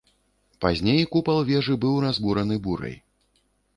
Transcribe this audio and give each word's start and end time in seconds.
Пазней 0.63 1.03
купал 1.15 1.39
вежы 1.49 1.77
быў 1.83 1.99
разбураны 2.07 2.55
бурай. 2.65 2.95